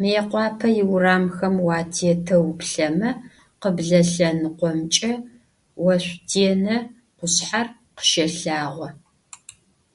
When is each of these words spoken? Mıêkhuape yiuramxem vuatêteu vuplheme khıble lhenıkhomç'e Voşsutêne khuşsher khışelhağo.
Mıêkhuape 0.00 0.68
yiuramxem 0.76 1.54
vuatêteu 1.64 2.40
vuplheme 2.46 3.10
khıble 3.60 4.00
lhenıkhomç'e 4.10 5.12
Voşsutêne 5.82 6.76
khuşsher 7.18 7.66
khışelhağo. 7.96 8.86